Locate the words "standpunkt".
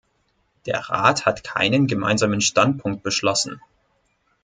2.41-3.03